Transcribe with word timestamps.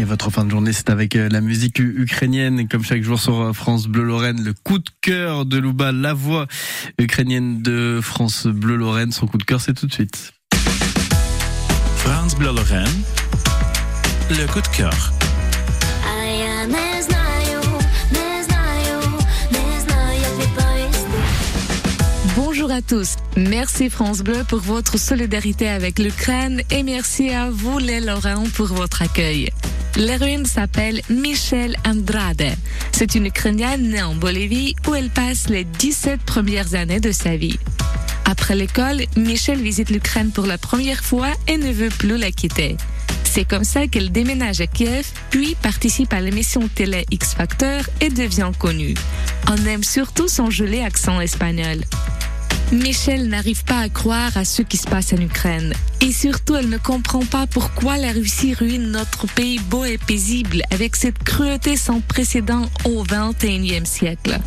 Et 0.00 0.04
votre 0.04 0.30
fin 0.30 0.46
de 0.46 0.50
journée, 0.50 0.72
c'est 0.72 0.88
avec 0.88 1.14
euh, 1.14 1.28
la 1.28 1.42
musique 1.42 1.78
ukrainienne, 1.78 2.66
comme 2.68 2.82
chaque 2.82 3.02
jour 3.02 3.20
sur 3.20 3.38
euh, 3.38 3.52
France 3.52 3.86
Bleu 3.86 4.02
Lorraine, 4.02 4.42
le 4.42 4.54
coup 4.54 4.78
de 4.78 4.88
cœur 5.02 5.44
de 5.44 5.58
Louba, 5.58 5.92
la 5.92 6.14
voix 6.14 6.46
ukrainienne 6.98 7.60
de 7.60 8.00
France 8.02 8.46
Bleu 8.46 8.76
Lorraine. 8.76 9.12
Son 9.12 9.26
coup 9.26 9.36
de 9.36 9.44
cœur, 9.44 9.60
c'est 9.60 9.74
tout 9.74 9.86
de 9.86 9.92
suite. 9.92 10.32
France 11.96 12.34
Bleu 12.34 12.46
Lorraine, 12.46 12.88
le 14.30 14.46
coup 14.50 14.62
de 14.62 14.68
cœur. 14.68 15.12
Bonjour 22.36 22.70
à 22.70 22.80
tous. 22.80 23.16
Merci 23.36 23.90
France 23.90 24.20
Bleu 24.20 24.44
pour 24.48 24.60
votre 24.60 24.98
solidarité 24.98 25.68
avec 25.68 25.98
l'Ukraine 25.98 26.62
et 26.70 26.82
merci 26.82 27.28
à 27.28 27.50
vous 27.50 27.78
les 27.78 28.00
Lorrains 28.00 28.44
pour 28.54 28.68
votre 28.68 29.02
accueil. 29.02 29.50
L'héroïne 29.96 30.46
s'appelle 30.46 31.02
Michelle 31.10 31.76
Andrade. 31.84 32.54
C'est 32.92 33.14
une 33.14 33.26
Ukrainienne 33.26 33.90
née 33.90 34.02
en 34.02 34.14
Bolivie 34.14 34.74
où 34.88 34.94
elle 34.94 35.10
passe 35.10 35.48
les 35.48 35.64
17 35.64 36.22
premières 36.22 36.74
années 36.74 37.00
de 37.00 37.12
sa 37.12 37.36
vie. 37.36 37.58
Après 38.24 38.54
l'école, 38.54 39.02
Michelle 39.16 39.60
visite 39.60 39.90
l'Ukraine 39.90 40.30
pour 40.30 40.46
la 40.46 40.58
première 40.58 41.02
fois 41.02 41.30
et 41.48 41.56
ne 41.56 41.72
veut 41.72 41.88
plus 41.88 42.16
la 42.16 42.30
quitter. 42.30 42.76
C'est 43.24 43.44
comme 43.44 43.64
ça 43.64 43.86
qu'elle 43.86 44.10
déménage 44.10 44.60
à 44.60 44.66
Kiev, 44.66 45.06
puis 45.30 45.56
participe 45.62 46.12
à 46.12 46.20
l'émission 46.20 46.68
télé 46.68 47.06
X 47.10 47.34
Factor 47.34 47.82
et 48.00 48.08
devient 48.08 48.50
connue. 48.58 48.94
On 49.48 49.66
aime 49.66 49.84
surtout 49.84 50.28
son 50.28 50.50
joli 50.50 50.80
accent 50.80 51.20
espagnol. 51.20 51.84
Michelle 52.72 53.28
n'arrive 53.28 53.64
pas 53.64 53.80
à 53.80 53.88
croire 53.88 54.36
à 54.36 54.44
ce 54.44 54.62
qui 54.62 54.76
se 54.76 54.86
passe 54.86 55.12
en 55.12 55.16
Ukraine. 55.16 55.72
Et 56.00 56.12
surtout, 56.12 56.54
elle 56.54 56.68
ne 56.68 56.78
comprend 56.78 57.24
pas 57.24 57.48
pourquoi 57.48 57.96
la 57.96 58.12
Russie 58.12 58.54
ruine 58.54 58.92
notre 58.92 59.26
pays 59.26 59.58
beau 59.58 59.84
et 59.84 59.98
paisible 59.98 60.62
avec 60.70 60.94
cette 60.94 61.18
cruauté 61.18 61.76
sans 61.76 62.00
précédent 62.00 62.70
au 62.84 63.02
XXIe 63.02 63.84
siècle. 63.84 64.38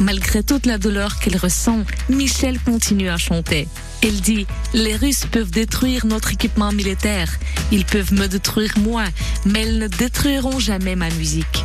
Malgré 0.00 0.42
toute 0.42 0.64
la 0.64 0.78
douleur 0.78 1.18
qu'elle 1.18 1.36
ressent, 1.36 1.84
Michelle 2.08 2.58
continue 2.60 3.10
à 3.10 3.18
chanter. 3.18 3.68
Elle 4.02 4.20
dit, 4.20 4.46
les 4.72 4.96
Russes 4.96 5.26
peuvent 5.30 5.50
détruire 5.50 6.06
notre 6.06 6.32
équipement 6.32 6.72
militaire, 6.72 7.30
ils 7.72 7.84
peuvent 7.84 8.14
me 8.14 8.26
détruire 8.26 8.72
moi, 8.78 9.04
mais 9.44 9.66
ils 9.66 9.78
ne 9.78 9.88
détruiront 9.88 10.58
jamais 10.58 10.96
ma 10.96 11.10
musique. 11.10 11.64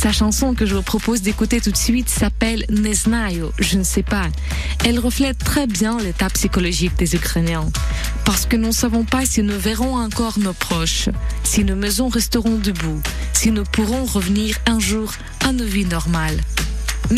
Sa 0.00 0.12
chanson 0.12 0.54
que 0.54 0.64
je 0.64 0.76
vous 0.76 0.82
propose 0.82 1.22
d'écouter 1.22 1.60
tout 1.60 1.72
de 1.72 1.76
suite 1.76 2.08
s'appelle 2.08 2.64
Neznayo, 2.70 3.52
je 3.58 3.76
ne 3.76 3.82
sais 3.82 4.04
pas. 4.04 4.28
Elle 4.84 5.00
reflète 5.00 5.38
très 5.38 5.66
bien 5.66 5.98
l'état 5.98 6.30
psychologique 6.30 6.96
des 6.96 7.16
Ukrainiens. 7.16 7.68
Parce 8.24 8.46
que 8.46 8.54
nous 8.54 8.68
ne 8.68 8.72
savons 8.72 9.02
pas 9.02 9.26
si 9.26 9.42
nous 9.42 9.58
verrons 9.58 9.96
encore 9.96 10.38
nos 10.38 10.52
proches, 10.52 11.08
si 11.42 11.64
nos 11.64 11.74
maisons 11.74 12.06
resteront 12.06 12.58
debout, 12.58 13.02
si 13.32 13.50
nous 13.50 13.64
pourrons 13.64 14.04
revenir 14.04 14.56
un 14.66 14.78
jour 14.78 15.12
à 15.44 15.50
nos 15.50 15.64
vies 15.66 15.84
normales. 15.84 16.38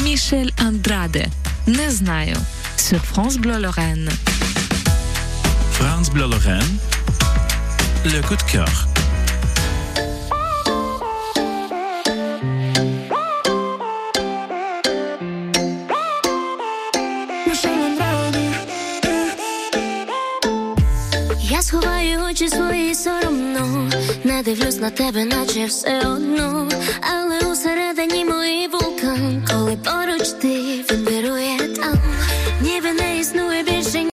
Michel 0.02 0.50
Andrade, 0.58 1.26
Neznayo, 1.66 2.38
sur 2.78 3.04
France 3.04 3.36
Bleu 3.36 3.60
Lorraine. 3.60 4.08
France 5.72 6.08
Bleu 6.08 6.26
Lorraine, 6.26 6.78
le 8.06 8.22
coup 8.22 8.36
de 8.36 8.42
cœur. 8.50 8.88
сховаю 21.70 22.20
очі 22.30 22.48
свої 22.48 22.94
соромно, 22.94 23.90
не 24.24 24.42
дивлюсь 24.42 24.80
на 24.80 24.90
тебе, 24.90 25.24
наче 25.24 25.66
все 25.66 25.98
одно, 26.00 26.68
але 27.00 27.52
усередині 27.52 28.24
мої 28.24 28.68
вулкан, 28.68 29.48
коли 29.52 29.76
поруч 29.76 30.28
ти. 30.28 30.59